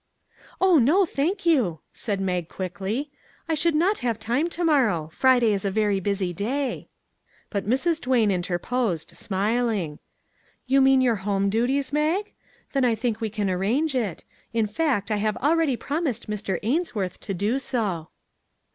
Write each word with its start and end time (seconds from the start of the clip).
"Oh 0.59 0.79
no, 0.79 1.05
thank 1.05 1.45
you," 1.45 1.79
said 1.93 2.19
Mag 2.19 2.49
quickly," 2.49 3.11
I 3.47 3.53
should 3.53 3.75
not 3.75 3.99
have 3.99 4.17
time 4.17 4.49
to 4.49 4.63
morrow. 4.63 5.11
Friday 5.13 5.53
is 5.53 5.63
a 5.63 5.69
very 5.69 5.99
busy 5.99 6.33
day." 6.33 6.87
But 7.51 7.67
Mrs. 7.67 8.01
Duane 8.01 8.31
interposed, 8.31 9.11
smiling," 9.15 9.99
You 10.65 10.81
mean 10.81 11.01
your 11.01 11.17
home 11.17 11.51
duties, 11.51 11.93
Mag? 11.93 12.33
Then 12.73 12.83
I 12.83 12.95
think 12.95 13.21
we 13.21 13.29
can 13.29 13.47
arrange 13.47 13.93
it; 13.93 14.25
in 14.53 14.65
fact 14.65 15.11
I 15.11 15.17
have 15.17 15.37
already 15.37 15.77
prom 15.77 16.05
ised 16.07 16.25
Mr. 16.25 16.57
Ainsworth 16.63 17.19
to 17.19 17.35
do 17.35 17.59
so." 17.59 18.07